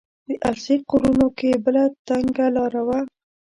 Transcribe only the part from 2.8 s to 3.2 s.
وه.